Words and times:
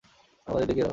আমাদের 0.47 0.67
দেখিয়ে 0.67 0.85
দাও। 0.85 0.89